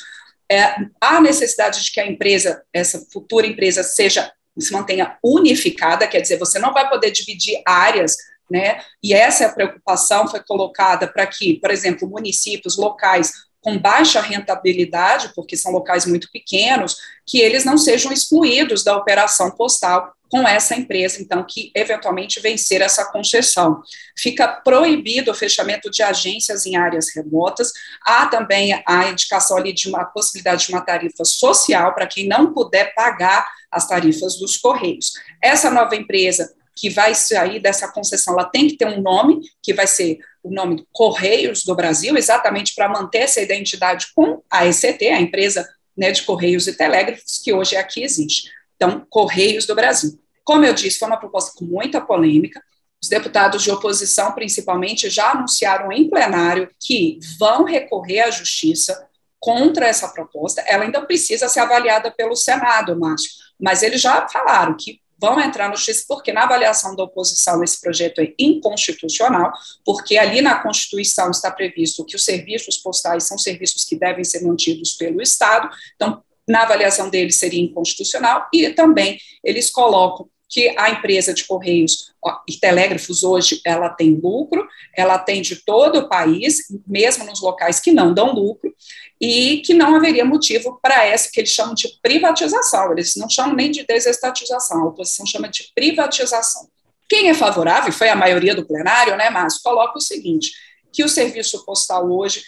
É, 0.51 0.75
há 1.01 1.19
necessidade 1.19 1.83
de 1.83 1.91
que 1.91 1.99
a 1.99 2.05
empresa, 2.05 2.63
essa 2.71 3.03
futura 3.11 3.47
empresa, 3.47 3.81
seja 3.81 4.31
se 4.57 4.71
mantenha 4.71 5.17
unificada, 5.23 6.07
quer 6.07 6.21
dizer, 6.21 6.37
você 6.37 6.59
não 6.59 6.71
vai 6.71 6.87
poder 6.87 7.11
dividir 7.11 7.61
áreas, 7.65 8.15
né? 8.49 8.79
E 9.03 9.13
essa 9.13 9.43
é 9.43 9.47
a 9.47 9.53
preocupação 9.53 10.27
foi 10.27 10.41
colocada 10.43 11.07
para 11.07 11.25
que, 11.25 11.59
por 11.59 11.71
exemplo, 11.71 12.07
municípios 12.07 12.77
locais 12.77 13.33
com 13.65 13.79
baixa 13.79 14.21
rentabilidade, 14.21 15.31
porque 15.35 15.57
são 15.57 15.71
locais 15.71 16.05
muito 16.05 16.29
pequenos, 16.31 16.97
que 17.25 17.39
eles 17.41 17.65
não 17.65 17.79
sejam 17.79 18.13
excluídos 18.13 18.83
da 18.83 18.95
operação 18.95 19.49
postal 19.49 20.13
com 20.29 20.47
essa 20.47 20.75
empresa, 20.75 21.19
então, 21.19 21.43
que 21.43 21.71
eventualmente 21.73 22.39
vencer 22.39 22.81
essa 22.81 23.11
concessão. 23.11 23.81
Fica 24.15 24.47
proibido 24.47 25.31
o 25.31 25.33
fechamento 25.33 25.89
de 25.89 26.03
agências 26.03 26.67
em 26.67 26.75
áreas 26.75 27.07
remotas, 27.15 27.71
há 28.05 28.27
também 28.27 28.79
a 28.85 29.09
indicação 29.09 29.57
ali 29.57 29.73
de 29.73 29.89
uma 29.89 30.05
possibilidade 30.05 30.67
de 30.67 30.71
uma 30.71 30.81
tarifa 30.81 31.25
social 31.25 31.95
para 31.95 32.05
quem 32.05 32.27
não 32.27 32.53
puder 32.53 32.93
pagar 32.93 33.47
as 33.71 33.87
tarifas 33.87 34.37
dos 34.37 34.57
Correios. 34.57 35.13
Essa 35.41 35.71
nova 35.71 35.95
empresa 35.95 36.53
que 36.75 36.89
vai 36.89 37.15
sair 37.15 37.59
dessa 37.59 37.87
concessão, 37.91 38.33
ela 38.33 38.49
tem 38.49 38.67
que 38.67 38.77
ter 38.77 38.85
um 38.85 39.01
nome, 39.01 39.39
que 39.63 39.73
vai 39.73 39.87
ser 39.87 40.19
o 40.43 40.51
nome 40.51 40.85
Correios 40.91 41.63
do 41.63 41.73
Brasil, 41.73 42.17
exatamente 42.17 42.75
para 42.75 42.89
manter 42.89 43.19
essa 43.19 43.41
identidade 43.41 44.07
com 44.13 44.41
a 44.51 44.67
ECT, 44.67 45.07
a 45.07 45.21
empresa 45.21 45.67
né, 45.97 46.11
de 46.11 46.23
Correios 46.23 46.67
e 46.67 46.73
Telégrafos, 46.73 47.39
que 47.43 47.53
hoje 47.53 47.75
aqui 47.75 48.03
existe. 48.03 48.51
Então, 48.75 49.05
Correios 49.09 49.65
do 49.65 49.73
Brasil. 49.73 50.19
Como 50.43 50.65
eu 50.65 50.73
disse, 50.73 50.99
foi 50.99 51.07
uma 51.07 51.17
proposta 51.17 51.53
com 51.57 51.65
muita 51.65 52.01
polêmica. 52.01 52.61
Os 53.01 53.09
deputados 53.09 53.63
de 53.63 53.71
oposição, 53.71 54.33
principalmente, 54.33 55.09
já 55.09 55.31
anunciaram 55.31 55.91
em 55.91 56.09
plenário 56.09 56.69
que 56.79 57.19
vão 57.39 57.63
recorrer 57.63 58.21
à 58.21 58.29
justiça 58.29 59.07
contra 59.39 59.87
essa 59.87 60.09
proposta. 60.09 60.61
Ela 60.61 60.83
ainda 60.83 61.01
precisa 61.01 61.47
ser 61.47 61.61
avaliada 61.61 62.11
pelo 62.11 62.35
Senado, 62.35 62.99
Márcio, 62.99 63.29
mas 63.59 63.83
eles 63.83 64.01
já 64.01 64.27
falaram 64.27 64.75
que 64.77 64.99
vão 65.17 65.39
entrar 65.39 65.69
no 65.69 65.75
justiça, 65.75 66.05
porque 66.07 66.33
na 66.33 66.43
avaliação 66.43 66.95
da 66.95 67.03
oposição 67.03 67.63
esse 67.63 67.79
projeto 67.79 68.19
é 68.19 68.33
inconstitucional, 68.37 69.51
porque 69.85 70.17
ali 70.17 70.41
na 70.41 70.61
Constituição 70.61 71.31
está 71.31 71.51
previsto 71.51 72.05
que 72.05 72.15
os 72.15 72.25
serviços 72.25 72.77
postais 72.77 73.23
são 73.23 73.37
serviços 73.37 73.83
que 73.83 73.95
devem 73.95 74.23
ser 74.23 74.41
mantidos 74.43 74.93
pelo 74.93 75.21
Estado, 75.21 75.69
então, 75.95 76.23
na 76.47 76.61
avaliação 76.61 77.09
deles 77.09 77.39
seria 77.39 77.61
inconstitucional, 77.61 78.47
e 78.53 78.69
também 78.69 79.17
eles 79.43 79.71
colocam 79.71 80.29
que 80.47 80.73
a 80.77 80.91
empresa 80.91 81.33
de 81.33 81.43
Correios 81.45 82.13
e 82.47 82.57
Telégrafos 82.57 83.23
hoje 83.23 83.61
ela 83.65 83.89
tem 83.89 84.13
lucro, 84.13 84.67
ela 84.95 85.15
atende 85.15 85.57
todo 85.65 85.99
o 85.99 86.09
país, 86.09 86.63
mesmo 86.87 87.25
nos 87.25 87.41
locais 87.41 87.79
que 87.79 87.91
não 87.91 88.13
dão 88.13 88.33
lucro, 88.33 88.73
e 89.19 89.61
que 89.65 89.73
não 89.73 89.95
haveria 89.95 90.25
motivo 90.25 90.79
para 90.81 91.05
essa 91.05 91.29
que 91.31 91.39
eles 91.39 91.51
chamam 91.51 91.73
de 91.73 91.87
privatização, 92.01 92.91
eles 92.91 93.15
não 93.15 93.29
chamam 93.29 93.55
nem 93.55 93.71
de 93.71 93.85
desestatização, 93.85 94.83
a 94.83 94.87
oposição 94.87 95.25
chama 95.25 95.47
de 95.47 95.71
privatização. 95.73 96.67
Quem 97.07 97.29
é 97.29 97.33
favorável, 97.33 97.91
foi 97.93 98.09
a 98.09 98.15
maioria 98.15 98.55
do 98.55 98.65
plenário, 98.65 99.15
né, 99.15 99.29
Márcio, 99.29 99.61
coloca 99.63 99.97
o 99.97 100.01
seguinte, 100.01 100.51
que 100.91 101.03
o 101.03 101.09
serviço 101.09 101.63
postal 101.65 102.09
hoje 102.09 102.43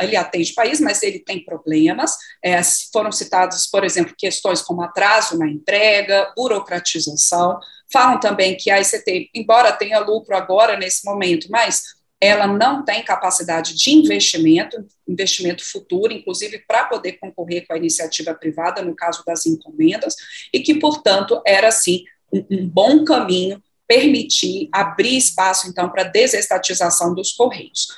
ele 0.00 0.16
atende 0.16 0.52
país, 0.52 0.80
mas 0.80 1.02
ele 1.02 1.18
tem 1.18 1.44
problemas. 1.44 2.16
É, 2.42 2.60
foram 2.92 3.12
citados, 3.12 3.66
por 3.66 3.84
exemplo, 3.84 4.14
questões 4.16 4.62
como 4.62 4.82
atraso 4.82 5.38
na 5.38 5.48
entrega, 5.48 6.32
burocratização. 6.36 7.58
Falam 7.92 8.18
também 8.18 8.56
que 8.56 8.70
a 8.70 8.80
ICT, 8.80 9.30
embora 9.34 9.72
tenha 9.72 9.98
lucro 9.98 10.36
agora, 10.36 10.76
nesse 10.76 11.04
momento, 11.04 11.48
mas 11.50 11.82
ela 12.20 12.46
não 12.46 12.84
tem 12.84 13.02
capacidade 13.02 13.74
de 13.74 13.90
investimento, 13.90 14.76
investimento 15.08 15.64
futuro, 15.64 16.12
inclusive 16.12 16.62
para 16.68 16.84
poder 16.84 17.14
concorrer 17.14 17.66
com 17.66 17.74
a 17.74 17.76
iniciativa 17.76 18.32
privada, 18.32 18.80
no 18.80 18.94
caso 18.94 19.24
das 19.26 19.44
encomendas, 19.44 20.14
e 20.52 20.60
que, 20.60 20.76
portanto, 20.76 21.42
era, 21.44 21.66
assim, 21.66 22.04
um, 22.32 22.46
um 22.48 22.68
bom 22.68 23.04
caminho 23.04 23.60
permitir 23.88 24.68
abrir 24.72 25.16
espaço, 25.16 25.68
então, 25.68 25.90
para 25.90 26.04
desestatização 26.04 27.12
dos 27.12 27.32
Correios. 27.32 27.88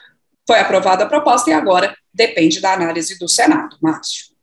Foi 0.46 0.58
aprovada 0.58 1.04
a 1.04 1.08
proposta 1.08 1.50
e 1.50 1.52
agora 1.52 1.96
depende 2.12 2.60
da 2.60 2.74
análise 2.74 3.18
do 3.18 3.28
Senado. 3.28 3.76
Márcio. 3.80 4.34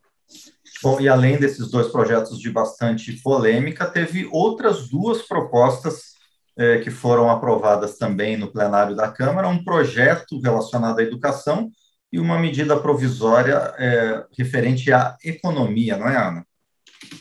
Bom, 0.83 0.99
e 0.99 1.07
além 1.07 1.37
desses 1.37 1.69
dois 1.69 1.89
projetos 1.89 2.39
de 2.39 2.49
bastante 2.49 3.11
polêmica, 3.21 3.85
teve 3.85 4.27
outras 4.31 4.89
duas 4.89 5.21
propostas 5.21 6.11
é, 6.57 6.79
que 6.79 6.89
foram 6.89 7.29
aprovadas 7.29 7.97
também 7.97 8.35
no 8.35 8.51
plenário 8.51 8.95
da 8.95 9.11
Câmara, 9.11 9.47
um 9.47 9.63
projeto 9.63 10.39
relacionado 10.39 10.99
à 10.99 11.03
educação 11.03 11.71
e 12.11 12.19
uma 12.19 12.39
medida 12.39 12.79
provisória 12.79 13.73
é, 13.77 14.25
referente 14.37 14.91
à 14.91 15.15
economia, 15.23 15.97
não 15.97 16.09
é, 16.09 16.17
Ana? 16.17 16.45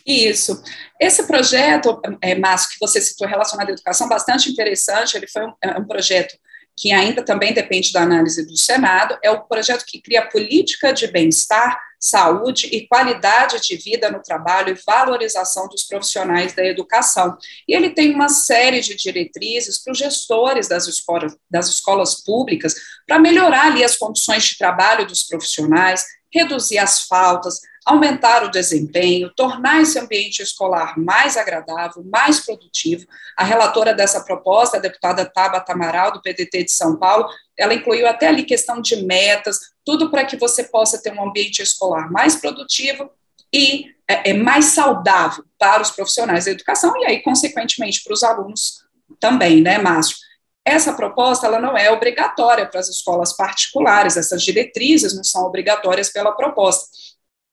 Isso. 0.06 0.62
Esse 0.98 1.26
projeto, 1.26 2.00
é, 2.20 2.34
Márcio, 2.34 2.70
que 2.70 2.80
você 2.80 3.00
citou 3.00 3.28
relacionado 3.28 3.68
à 3.68 3.72
educação, 3.72 4.08
bastante 4.08 4.50
interessante, 4.50 5.16
ele 5.16 5.28
foi 5.28 5.46
um, 5.46 5.52
é 5.62 5.78
um 5.78 5.84
projeto 5.84 6.34
que 6.76 6.92
ainda 6.92 7.22
também 7.22 7.52
depende 7.52 7.92
da 7.92 8.02
análise 8.02 8.46
do 8.46 8.56
Senado, 8.56 9.18
é 9.22 9.30
o 9.30 9.42
projeto 9.42 9.84
que 9.86 10.00
cria 10.00 10.26
política 10.26 10.92
de 10.92 11.06
bem-estar, 11.06 11.78
saúde 12.00 12.66
e 12.72 12.86
qualidade 12.88 13.60
de 13.60 13.76
vida 13.76 14.10
no 14.10 14.22
trabalho 14.22 14.74
e 14.74 14.82
valorização 14.86 15.68
dos 15.68 15.82
profissionais 15.82 16.54
da 16.54 16.64
educação. 16.64 17.36
E 17.68 17.74
ele 17.74 17.90
tem 17.90 18.14
uma 18.14 18.30
série 18.30 18.80
de 18.80 18.96
diretrizes 18.96 19.82
para 19.82 19.92
os 19.92 19.98
gestores 19.98 20.66
das 20.66 20.86
escolas, 20.86 21.36
das 21.50 21.68
escolas 21.68 22.24
públicas 22.24 22.74
para 23.06 23.18
melhorar 23.18 23.66
ali 23.66 23.84
as 23.84 23.98
condições 23.98 24.44
de 24.44 24.56
trabalho 24.56 25.06
dos 25.06 25.24
profissionais, 25.24 26.02
reduzir 26.32 26.78
as 26.78 27.02
faltas, 27.02 27.60
aumentar 27.84 28.44
o 28.44 28.50
desempenho, 28.50 29.32
tornar 29.34 29.80
esse 29.80 29.98
ambiente 29.98 30.42
escolar 30.42 30.98
mais 30.98 31.36
agradável, 31.36 32.04
mais 32.04 32.40
produtivo. 32.40 33.06
A 33.36 33.44
relatora 33.44 33.94
dessa 33.94 34.22
proposta, 34.22 34.76
a 34.76 34.80
deputada 34.80 35.24
Tabata 35.24 35.72
Amaral, 35.72 36.12
do 36.12 36.22
PDT 36.22 36.64
de 36.64 36.72
São 36.72 36.96
Paulo, 36.96 37.28
ela 37.58 37.74
incluiu 37.74 38.06
até 38.06 38.28
ali 38.28 38.44
questão 38.44 38.80
de 38.80 38.96
metas, 39.04 39.58
tudo 39.84 40.10
para 40.10 40.24
que 40.24 40.36
você 40.36 40.64
possa 40.64 41.02
ter 41.02 41.12
um 41.12 41.28
ambiente 41.28 41.62
escolar 41.62 42.10
mais 42.10 42.36
produtivo 42.36 43.10
e 43.52 43.86
é, 44.08 44.30
é 44.30 44.32
mais 44.32 44.66
saudável 44.66 45.44
para 45.58 45.82
os 45.82 45.90
profissionais 45.90 46.44
da 46.44 46.52
educação 46.52 46.92
e 46.98 47.06
aí, 47.06 47.22
consequentemente, 47.22 48.02
para 48.04 48.12
os 48.12 48.22
alunos 48.22 48.84
também, 49.18 49.60
né, 49.60 49.78
Márcio? 49.78 50.16
Essa 50.64 50.92
proposta 50.92 51.46
ela 51.46 51.58
não 51.58 51.76
é 51.76 51.90
obrigatória 51.90 52.66
para 52.66 52.80
as 52.80 52.88
escolas 52.88 53.34
particulares, 53.34 54.16
essas 54.16 54.42
diretrizes 54.42 55.14
não 55.14 55.24
são 55.24 55.44
obrigatórias 55.44 56.10
pela 56.10 56.32
proposta 56.32 56.86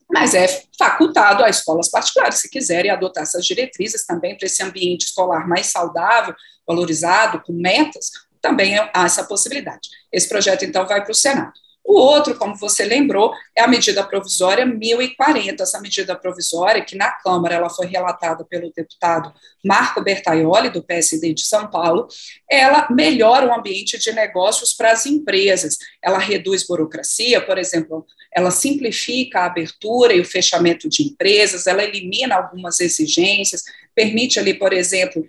mas 0.09 0.33
é 0.33 0.47
facultado 0.77 1.43
a 1.43 1.49
escolas 1.49 1.89
particulares, 1.89 2.39
se 2.39 2.49
quiserem 2.49 2.89
adotar 2.89 3.23
essas 3.23 3.45
diretrizes 3.45 4.05
também 4.05 4.37
para 4.37 4.45
esse 4.45 4.63
ambiente 4.63 5.05
escolar 5.05 5.47
mais 5.47 5.67
saudável, 5.67 6.33
valorizado, 6.65 7.41
com 7.41 7.53
metas, 7.53 8.11
também 8.41 8.77
há 8.77 9.05
essa 9.05 9.25
possibilidade. 9.25 9.89
Esse 10.11 10.29
projeto, 10.29 10.63
então, 10.63 10.87
vai 10.87 11.03
para 11.03 11.11
o 11.11 11.15
Senado. 11.15 11.51
O 11.87 11.97
outro, 12.01 12.35
como 12.35 12.53
você 12.53 12.83
lembrou, 12.83 13.33
é 13.55 13.61
a 13.63 13.67
medida 13.67 14.03
provisória 14.03 14.65
1040. 14.65 15.63
Essa 15.63 15.79
medida 15.79 16.13
provisória, 16.17 16.83
que 16.83 16.97
na 16.97 17.09
Câmara 17.11 17.55
ela 17.55 17.69
foi 17.69 17.87
relatada 17.87 18.43
pelo 18.43 18.69
deputado 18.75 19.33
Marco 19.63 20.03
Bertaioli, 20.03 20.69
do 20.69 20.83
PSD 20.83 21.33
de 21.33 21.45
São 21.45 21.71
Paulo, 21.71 22.09
ela 22.51 22.89
melhora 22.91 23.47
o 23.47 23.53
ambiente 23.57 23.97
de 23.97 24.11
negócios 24.11 24.73
para 24.73 24.91
as 24.91 25.05
empresas. 25.05 25.77
Ela 26.03 26.17
reduz 26.17 26.67
burocracia, 26.67 27.39
por 27.39 27.57
exemplo, 27.57 28.05
ela 28.35 28.51
simplifica 28.51 29.39
a 29.39 29.45
abertura 29.45 30.13
e 30.13 30.19
o 30.19 30.25
fechamento 30.25 30.89
de 30.89 31.03
empresas, 31.03 31.67
ela 31.67 31.85
elimina 31.85 32.35
algumas 32.35 32.81
exigências, 32.81 33.63
permite 33.95 34.37
ali, 34.37 34.53
por 34.53 34.73
exemplo, 34.73 35.25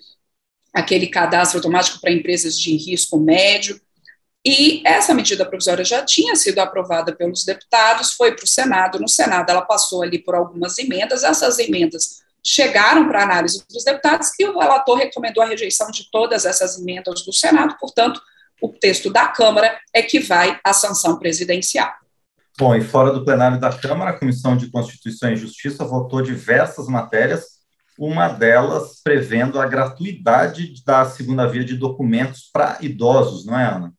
aquele 0.75 1.07
cadastro 1.07 1.59
automático 1.59 2.01
para 2.01 2.11
empresas 2.11 2.59
de 2.59 2.77
risco 2.77 3.17
médio 3.17 3.81
e 4.45 4.83
essa 4.87 5.13
medida 5.13 5.45
provisória 5.45 5.85
já 5.85 6.05
tinha 6.05 6.37
sido 6.37 6.59
aprovada 6.61 7.15
pelos 7.15 7.45
deputados, 7.45 8.13
foi 8.13 8.35
para 8.35 8.45
o 8.45 8.49
Senado. 8.49 9.01
No 9.01 9.09
Senado, 9.09 9.51
ela 9.51 9.63
passou 9.63 10.03
ali 10.03 10.19
por 10.19 10.35
algumas 10.35 10.79
emendas. 10.79 11.25
Essas 11.25 11.59
emendas 11.59 12.23
chegaram 12.45 13.09
para 13.09 13.23
análise 13.23 13.63
dos 13.69 13.85
deputados 13.85 14.31
e 14.39 14.45
o 14.45 14.59
relator 14.59 14.97
recomendou 14.97 15.43
a 15.43 15.47
rejeição 15.47 15.91
de 15.91 16.09
todas 16.11 16.45
essas 16.45 16.79
emendas 16.79 17.23
do 17.23 17.33
Senado. 17.33 17.77
Portanto, 17.79 18.21
o 18.63 18.69
texto 18.69 19.11
da 19.11 19.29
Câmara 19.29 19.79
é 19.93 20.03
que 20.03 20.19
vai 20.21 20.59
à 20.65 20.73
sanção 20.73 21.19
presidencial. 21.19 21.93
Bom, 22.57 22.75
e 22.75 22.81
fora 22.81 23.13
do 23.13 23.25
plenário 23.25 23.61
da 23.61 23.73
Câmara, 23.73 24.11
a 24.11 24.19
Comissão 24.19 24.57
de 24.57 24.71
Constituição 24.71 25.31
e 25.31 25.37
Justiça 25.37 25.85
votou 25.85 26.23
diversas 26.23 26.89
matérias, 26.89 27.59
uma 27.97 28.29
delas 28.29 29.01
prevendo 29.03 29.61
a 29.61 29.67
gratuidade 29.67 30.83
da 30.85 31.05
segunda 31.05 31.47
via 31.47 31.65
de 31.65 31.77
documentos 31.77 32.49
para 32.53 32.79
idosos, 32.81 33.45
não 33.45 33.59
é, 33.59 33.65
Ana? 33.65 33.93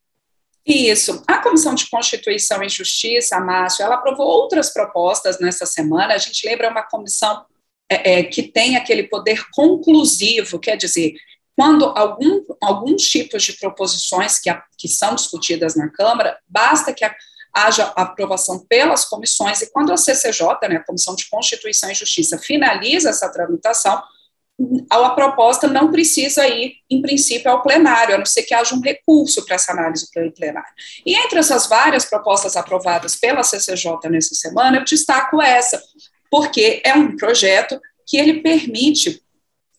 Isso. 0.72 1.22
A 1.26 1.38
Comissão 1.38 1.74
de 1.74 1.90
Constituição 1.90 2.62
e 2.62 2.68
Justiça, 2.68 3.40
Márcio, 3.40 3.84
ela 3.84 3.96
aprovou 3.96 4.26
outras 4.26 4.72
propostas 4.72 5.40
nessa 5.40 5.66
semana. 5.66 6.14
A 6.14 6.18
gente 6.18 6.46
lembra 6.46 6.70
uma 6.70 6.84
comissão 6.84 7.44
é, 7.90 8.20
é, 8.20 8.22
que 8.22 8.44
tem 8.44 8.76
aquele 8.76 9.02
poder 9.02 9.44
conclusivo, 9.52 10.60
quer 10.60 10.76
dizer, 10.76 11.14
quando 11.56 11.86
algum, 11.86 12.44
alguns 12.62 13.02
tipos 13.02 13.42
de 13.42 13.54
proposições 13.54 14.38
que, 14.38 14.48
a, 14.48 14.62
que 14.78 14.86
são 14.86 15.16
discutidas 15.16 15.74
na 15.74 15.88
Câmara, 15.88 16.38
basta 16.48 16.94
que 16.94 17.04
a, 17.04 17.12
haja 17.52 17.92
aprovação 17.96 18.64
pelas 18.68 19.04
comissões, 19.04 19.60
e 19.60 19.72
quando 19.72 19.92
a 19.92 19.96
CCJ, 19.96 20.68
né, 20.68 20.76
a 20.76 20.84
Comissão 20.84 21.16
de 21.16 21.28
Constituição 21.28 21.90
e 21.90 21.94
Justiça, 21.94 22.38
finaliza 22.38 23.10
essa 23.10 23.28
tramitação, 23.28 24.00
a 24.90 25.10
proposta 25.10 25.66
não 25.66 25.90
precisa 25.90 26.46
ir, 26.46 26.74
em 26.90 27.00
princípio, 27.00 27.50
ao 27.50 27.62
plenário, 27.62 28.14
a 28.14 28.18
não 28.18 28.26
ser 28.26 28.42
que 28.42 28.54
haja 28.54 28.74
um 28.74 28.80
recurso 28.80 29.44
para 29.44 29.54
essa 29.54 29.72
análise 29.72 30.08
plenária. 30.10 30.72
E 31.04 31.16
entre 31.16 31.38
essas 31.38 31.66
várias 31.66 32.04
propostas 32.04 32.56
aprovadas 32.56 33.16
pela 33.16 33.42
CCJ 33.42 34.08
nessa 34.10 34.34
semana, 34.34 34.78
eu 34.78 34.84
destaco 34.84 35.40
essa, 35.40 35.82
porque 36.30 36.82
é 36.84 36.94
um 36.94 37.16
projeto 37.16 37.80
que 38.06 38.16
ele 38.18 38.42
permite 38.42 39.22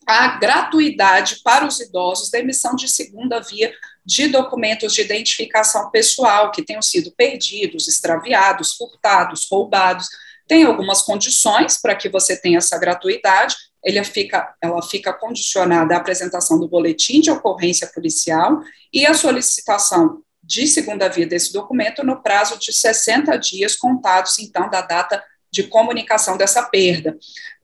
a 0.08 0.40
gratuidade 0.40 1.42
para 1.44 1.66
os 1.66 1.80
idosos 1.80 2.32
da 2.32 2.40
emissão 2.40 2.76
de 2.76 2.88
segunda 2.88 3.40
via 3.40 3.72
de 4.06 4.28
documentos 4.28 4.94
de 4.94 5.02
identificação 5.02 5.92
pessoal 5.92 6.52
que 6.52 6.64
tenham 6.64 6.82
sido 6.82 7.12
perdidos, 7.12 7.88
extraviados, 7.88 8.74
furtados, 8.74 9.48
roubados. 9.50 10.08
Tem 10.48 10.64
algumas 10.64 11.04
condições 11.04 11.80
para 11.80 11.96
que 11.96 12.10
você 12.10 12.36
tenha 12.36 12.58
essa 12.58 12.80
gratuidade, 12.80 13.56
ele 13.84 14.04
fica, 14.04 14.54
ela 14.62 14.82
fica 14.82 15.12
condicionada 15.12 15.96
à 15.96 15.98
apresentação 15.98 16.60
do 16.60 16.68
boletim 16.68 17.20
de 17.20 17.32
ocorrência 17.32 17.88
policial 17.88 18.62
e 18.94 19.06
à 19.06 19.14
solicitação 19.14 20.22
de 20.44 20.68
segunda 20.68 21.08
via 21.08 21.26
desse 21.26 21.54
documento 21.54 22.04
no 22.04 22.22
prazo 22.22 22.60
de 22.60 22.74
60 22.74 23.38
dias 23.38 23.76
contados, 23.76 24.40
então, 24.40 24.70
da 24.70 24.82
data 24.82 25.24
de 25.52 25.64
comunicação 25.64 26.38
dessa 26.38 26.64
perda. 26.64 27.18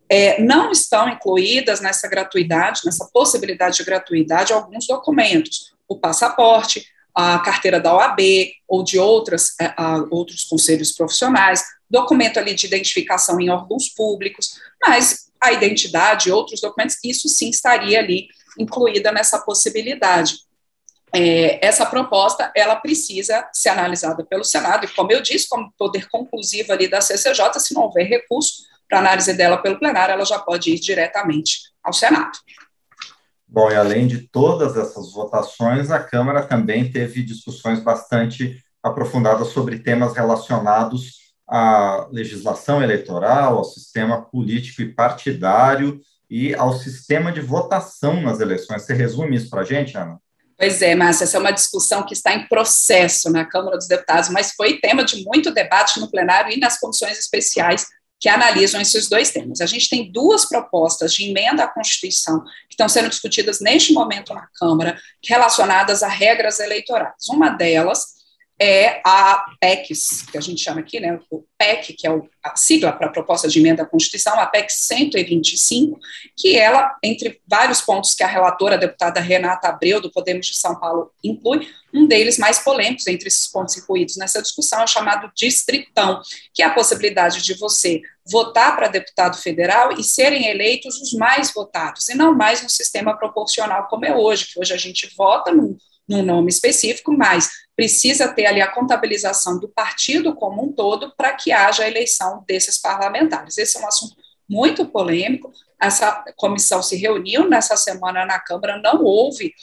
É, 0.10 0.42
não 0.42 0.72
estão 0.72 1.10
incluídas 1.10 1.82
nessa 1.82 2.08
gratuidade, 2.08 2.82
nessa 2.86 3.10
possibilidade 3.12 3.78
de 3.78 3.84
gratuidade, 3.84 4.54
alguns 4.54 4.88
documentos, 4.88 5.74
o 5.88 6.00
passaporte, 6.00 6.88
a 7.18 7.40
carteira 7.40 7.80
da 7.80 7.96
OAB 7.96 8.20
ou 8.68 8.84
de 8.84 9.00
outras, 9.00 9.56
é, 9.60 9.74
outros 10.12 10.44
conselhos 10.44 10.92
profissionais, 10.92 11.64
documento 11.90 12.38
ali 12.38 12.54
de 12.54 12.68
identificação 12.68 13.42
em 13.42 13.50
órgãos 13.50 13.90
públicos, 13.90 14.60
mas 14.80 15.32
a 15.42 15.52
identidade 15.52 16.32
outros 16.32 16.62
documentos, 16.62 16.98
isso 17.04 17.28
sim 17.28 17.50
estaria 17.50 17.98
ali 17.98 18.28
incluída 18.60 19.12
nessa 19.12 19.40
possibilidade. 19.40 20.36
É, 21.12 21.66
essa 21.66 21.88
proposta, 21.88 22.52
ela 22.56 22.76
precisa 22.76 23.50
ser 23.52 23.70
analisada 23.70 24.24
pelo 24.24 24.44
Senado, 24.44 24.86
e 24.86 24.90
como 24.90 25.12
eu 25.12 25.20
disse, 25.20 25.50
como 25.50 25.74
poder 25.76 26.08
conclusivo 26.10 26.72
ali 26.72 26.88
da 26.88 27.02
CCJ, 27.02 27.60
se 27.60 27.74
não 27.74 27.84
houver 27.84 28.08
recurso 28.08 28.64
para 28.88 29.00
análise 29.00 29.34
dela 29.34 29.58
pelo 29.58 29.80
plenário, 29.80 30.14
ela 30.14 30.26
já 30.26 30.38
pode 30.38 30.70
ir 30.70 30.80
diretamente 30.80 31.72
ao 31.84 31.94
Senado. 31.94 32.38
Bom, 33.48 33.72
e 33.72 33.76
além 33.76 34.08
de 34.08 34.28
todas 34.28 34.76
essas 34.76 35.14
votações, 35.14 35.90
a 35.90 36.00
Câmara 36.00 36.46
também 36.46 36.92
teve 36.92 37.24
discussões 37.24 37.80
bastante 37.80 38.62
aprofundadas 38.84 39.48
sobre 39.50 39.80
temas 39.80 40.14
relacionados 40.14 41.34
à 41.48 42.08
legislação 42.12 42.84
eleitoral, 42.84 43.58
ao 43.58 43.64
sistema 43.64 44.22
político 44.22 44.82
e 44.82 44.94
partidário 44.94 46.02
e 46.30 46.54
ao 46.54 46.74
sistema 46.74 47.32
de 47.32 47.40
votação 47.40 48.22
nas 48.22 48.42
eleições. 48.42 48.84
Você 48.84 48.94
resume 48.94 49.38
isso 49.38 49.50
para 49.50 49.62
a 49.62 49.66
gente, 49.66 49.98
Ana? 49.98 50.20
Pois 50.58 50.82
é, 50.82 50.96
Márcia, 50.96 51.24
essa 51.24 51.38
é 51.38 51.40
uma 51.40 51.52
discussão 51.52 52.04
que 52.04 52.14
está 52.14 52.34
em 52.34 52.48
processo 52.48 53.32
na 53.32 53.46
Câmara 53.46 53.78
dos 53.78 53.88
Deputados, 53.88 54.30
mas 54.30 54.54
foi 54.54 54.80
tema 54.80 55.06
de 55.06 55.24
muito 55.24 55.54
debate 55.54 56.00
no 56.00 56.10
plenário 56.10 56.52
e 56.52 56.60
nas 56.60 56.80
comissões 56.80 57.18
especiais 57.18 57.86
que 58.20 58.30
analisam 58.30 58.82
esses 58.82 59.08
dois 59.08 59.32
temas. 59.32 59.62
A 59.62 59.66
gente 59.66 59.90
tem 59.90 60.12
duas 60.12 60.46
propostas 60.46 61.14
de 61.14 61.30
emenda 61.30 61.64
à 61.64 61.68
Constituição 61.68 62.44
que 62.44 62.74
estão 62.74 62.90
sendo 62.90 63.10
discutidas 63.10 63.60
neste 63.60 63.94
momento 63.94 64.34
na 64.34 64.48
Câmara, 64.60 65.00
relacionadas 65.24 66.02
a 66.02 66.08
regras 66.08 66.60
eleitorais. 66.60 67.28
Uma 67.30 67.50
delas 67.50 68.17
é 68.60 69.02
a 69.06 69.46
PECs, 69.60 70.24
que 70.32 70.38
a 70.38 70.42
gente 70.42 70.64
chama 70.64 70.80
aqui, 70.80 71.00
né, 71.00 71.20
o 71.30 71.44
PEC, 71.58 71.94
que 71.94 72.08
é 72.08 72.12
a 72.44 72.56
sigla 72.56 72.92
para 72.92 73.08
a 73.08 73.12
proposta 73.12 73.48
de 73.48 73.60
emenda 73.60 73.84
à 73.84 73.86
Constituição, 73.86 74.40
a 74.40 74.48
PEC 74.48 74.72
125, 74.72 76.00
que 76.36 76.58
ela, 76.58 76.96
entre 77.04 77.40
vários 77.48 77.82
pontos 77.82 78.16
que 78.16 78.24
a 78.24 78.28
relatora, 78.28 78.76
a 78.76 78.80
deputada 78.80 79.20
Renata 79.20 79.68
Abreu, 79.68 80.02
do 80.02 80.12
Podemos 80.12 80.48
de 80.48 80.56
São 80.56 80.80
Paulo, 80.80 81.12
inclui, 81.24 81.68
um 81.94 82.06
deles 82.08 82.38
mais 82.38 82.60
polêmicos 82.60 83.08
entre 83.08 83.28
esses 83.28 83.48
pontos 83.48 83.78
incluídos 83.78 84.18
nessa 84.18 84.42
discussão 84.42 84.82
é 84.82 84.84
o 84.84 84.88
chamado 84.88 85.32
distritão, 85.36 86.22
que 86.54 86.62
é 86.62 86.66
a 86.66 86.74
possibilidade 86.74 87.42
de 87.42 87.54
você 87.54 88.02
votar 88.30 88.76
para 88.76 88.88
deputado 88.88 89.38
federal 89.38 89.94
e 89.94 90.04
serem 90.04 90.48
eleitos 90.48 91.00
os 91.00 91.14
mais 91.14 91.54
votados, 91.54 92.10
e 92.10 92.16
não 92.16 92.36
mais 92.36 92.62
no 92.62 92.70
sistema 92.70 93.18
proporcional 93.18 93.88
como 93.88 94.06
é 94.06 94.16
hoje, 94.16 94.48
que 94.52 94.60
hoje 94.60 94.74
a 94.74 94.78
gente 94.78 95.14
vota 95.16 95.52
num, 95.52 95.78
num 96.08 96.24
nome 96.24 96.50
específico, 96.50 97.16
mas 97.16 97.50
precisa 97.76 98.28
ter 98.34 98.46
ali 98.46 98.62
a 98.62 98.72
contabilização 98.72 99.60
do 99.60 99.68
partido 99.68 100.34
como 100.34 100.64
um 100.64 100.72
todo 100.72 101.14
para 101.16 101.34
que 101.34 101.52
haja 101.52 101.84
a 101.84 101.88
eleição 101.88 102.44
desses 102.48 102.78
parlamentares. 102.80 103.58
Esse 103.58 103.78
é 103.78 103.82
um 103.82 103.88
assunto 103.88 104.16
muito 104.50 104.86
polêmico. 104.86 105.52
Essa 105.80 106.24
comissão 106.36 106.82
se 106.82 106.96
reuniu 106.96 107.48
nessa 107.48 107.76
semana 107.76 108.26
na 108.26 108.40
Câmara, 108.40 108.82
não 108.82 109.04
houve 109.04 109.54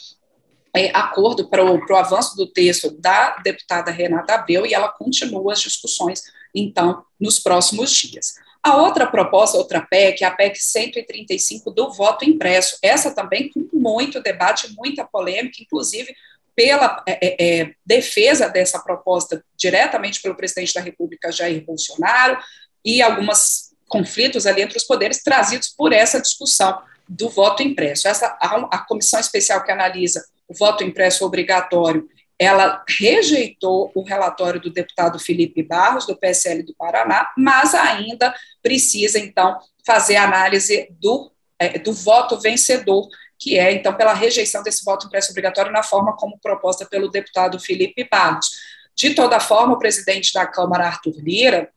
é, 0.75 0.91
acordo 0.95 1.49
para 1.49 1.63
o, 1.63 1.85
para 1.85 1.95
o 1.95 1.99
avanço 1.99 2.35
do 2.35 2.45
texto 2.47 2.91
da 2.99 3.37
deputada 3.37 3.91
Renata 3.91 4.35
Abreu 4.35 4.65
e 4.65 4.73
ela 4.73 4.89
continua 4.89 5.53
as 5.53 5.61
discussões, 5.61 6.21
então, 6.53 7.03
nos 7.19 7.39
próximos 7.39 7.91
dias. 7.91 8.35
A 8.61 8.77
outra 8.77 9.05
proposta, 9.05 9.57
outra 9.57 9.79
PEC, 9.79 10.23
a 10.23 10.31
PEC 10.31 10.57
135 10.57 11.71
do 11.71 11.93
voto 11.93 12.25
impresso. 12.25 12.77
Essa 12.81 13.13
também 13.13 13.49
com 13.49 13.67
muito 13.73 14.21
debate, 14.21 14.73
muita 14.75 15.05
polêmica, 15.05 15.61
inclusive 15.61 16.13
pela 16.55 17.03
é, 17.05 17.19
é, 17.21 17.61
é, 17.61 17.71
defesa 17.85 18.47
dessa 18.47 18.79
proposta 18.79 19.43
diretamente 19.57 20.21
pelo 20.21 20.35
presidente 20.35 20.73
da 20.73 20.81
República, 20.81 21.31
Jair 21.31 21.63
Bolsonaro, 21.65 22.37
e 22.83 23.01
alguns 23.01 23.71
conflitos 23.87 24.45
ali 24.45 24.61
entre 24.61 24.77
os 24.77 24.83
poderes 24.83 25.21
trazidos 25.21 25.69
por 25.69 25.91
essa 25.91 26.21
discussão 26.21 26.81
do 27.07 27.29
voto 27.29 27.61
impresso. 27.61 28.07
Essa, 28.07 28.27
a, 28.41 28.55
a 28.71 28.85
comissão 28.85 29.19
especial 29.19 29.63
que 29.63 29.71
analisa 29.71 30.23
o 30.47 30.53
voto 30.53 30.83
impresso 30.83 31.25
obrigatório, 31.25 32.07
ela 32.37 32.83
rejeitou 32.87 33.91
o 33.95 34.03
relatório 34.03 34.59
do 34.59 34.69
deputado 34.69 35.17
Felipe 35.19 35.63
Barros, 35.63 36.05
do 36.05 36.17
PSL 36.17 36.63
do 36.63 36.75
Paraná, 36.75 37.31
mas 37.37 37.73
ainda 37.73 38.33
precisa, 38.61 39.17
então, 39.19 39.57
fazer 39.85 40.17
análise 40.17 40.87
do, 40.99 41.31
é, 41.57 41.79
do 41.79 41.93
voto 41.93 42.39
vencedor, 42.39 43.07
que 43.37 43.57
é, 43.57 43.73
então, 43.73 43.93
pela 43.93 44.13
rejeição 44.13 44.63
desse 44.63 44.83
voto 44.83 45.07
impresso 45.07 45.31
obrigatório 45.31 45.71
na 45.71 45.83
forma 45.83 46.15
como 46.15 46.39
proposta 46.39 46.85
pelo 46.85 47.09
deputado 47.09 47.59
Felipe 47.59 48.07
Barros. 48.09 48.49
De 48.95 49.13
toda 49.13 49.39
forma, 49.39 49.73
o 49.73 49.79
presidente 49.79 50.33
da 50.33 50.45
Câmara, 50.45 50.87
Arthur 50.87 51.15
Lira, 51.17 51.69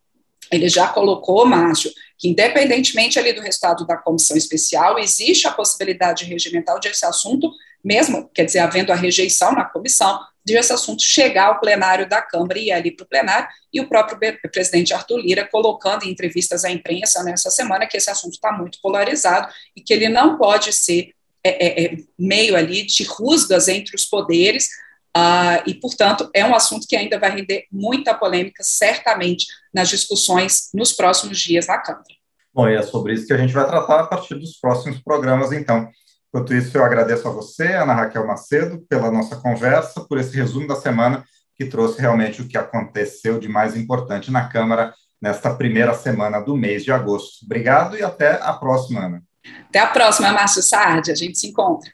ele 0.50 0.68
já 0.68 0.88
colocou, 0.88 1.44
Márcio, 1.44 1.90
que 2.16 2.28
independentemente 2.28 3.18
ali 3.18 3.32
do 3.32 3.40
resultado 3.40 3.86
da 3.86 3.96
comissão 3.96 4.36
especial, 4.36 4.98
existe 4.98 5.46
a 5.46 5.52
possibilidade 5.52 6.24
regimental 6.24 6.78
de 6.80 6.88
esse 6.88 7.04
assunto, 7.04 7.50
mesmo, 7.82 8.28
quer 8.34 8.44
dizer, 8.44 8.60
havendo 8.60 8.92
a 8.92 8.96
rejeição 8.96 9.52
na 9.52 9.64
comissão, 9.64 10.18
de 10.44 10.56
esse 10.56 10.72
assunto 10.72 11.02
chegar 11.02 11.48
ao 11.48 11.60
plenário 11.60 12.08
da 12.08 12.22
Câmara 12.22 12.58
e 12.58 12.68
ir 12.68 12.72
ali 12.72 12.90
para 12.90 13.04
o 13.04 13.08
plenário, 13.08 13.48
e 13.72 13.80
o 13.80 13.88
próprio 13.88 14.18
presidente 14.50 14.94
Arthur 14.94 15.18
Lira 15.18 15.46
colocando 15.46 16.04
em 16.04 16.10
entrevistas 16.10 16.64
à 16.64 16.70
imprensa 16.70 17.22
nessa 17.22 17.50
semana 17.50 17.86
que 17.86 17.96
esse 17.96 18.10
assunto 18.10 18.34
está 18.34 18.50
muito 18.50 18.80
polarizado 18.80 19.52
e 19.76 19.82
que 19.82 19.92
ele 19.92 20.08
não 20.08 20.38
pode 20.38 20.72
ser 20.72 21.12
é, 21.48 21.84
é, 21.84 21.96
meio 22.18 22.56
ali 22.56 22.84
de 22.84 23.04
rusgas 23.04 23.68
entre 23.68 23.94
os 23.94 24.04
poderes, 24.04 24.66
uh, 25.16 25.62
e, 25.66 25.74
portanto, 25.74 26.30
é 26.34 26.44
um 26.44 26.54
assunto 26.54 26.86
que 26.88 26.96
ainda 26.96 27.18
vai 27.18 27.30
render 27.30 27.64
muita 27.70 28.14
polêmica, 28.14 28.62
certamente, 28.62 29.46
nas 29.72 29.88
discussões 29.88 30.70
nos 30.74 30.92
próximos 30.92 31.38
dias 31.38 31.66
na 31.66 31.78
Câmara. 31.78 32.04
Bom, 32.54 32.68
e 32.68 32.74
é 32.74 32.82
sobre 32.82 33.14
isso 33.14 33.26
que 33.26 33.32
a 33.32 33.36
gente 33.36 33.52
vai 33.52 33.66
tratar 33.66 34.00
a 34.00 34.06
partir 34.06 34.34
dos 34.34 34.58
próximos 34.58 34.98
programas, 34.98 35.52
então. 35.52 35.88
Enquanto 36.28 36.52
isso, 36.52 36.76
eu 36.76 36.84
agradeço 36.84 37.26
a 37.26 37.30
você, 37.30 37.68
Ana 37.68 37.94
Raquel 37.94 38.26
Macedo, 38.26 38.84
pela 38.88 39.10
nossa 39.10 39.36
conversa, 39.36 40.02
por 40.02 40.18
esse 40.18 40.36
resumo 40.36 40.66
da 40.66 40.76
semana 40.76 41.24
que 41.56 41.64
trouxe 41.64 42.00
realmente 42.00 42.42
o 42.42 42.46
que 42.46 42.58
aconteceu 42.58 43.38
de 43.38 43.48
mais 43.48 43.76
importante 43.76 44.30
na 44.30 44.48
Câmara 44.48 44.92
nesta 45.20 45.52
primeira 45.54 45.94
semana 45.94 46.40
do 46.40 46.56
mês 46.56 46.84
de 46.84 46.92
agosto. 46.92 47.44
Obrigado 47.44 47.96
e 47.96 48.02
até 48.02 48.40
a 48.42 48.52
próxima, 48.52 49.06
Ana. 49.06 49.22
Até 49.68 49.78
a 49.78 49.86
próxima, 49.86 50.32
Márcio 50.32 50.62
Sardi. 50.62 51.10
A 51.10 51.14
gente 51.14 51.38
se 51.38 51.46
encontra. 51.48 51.90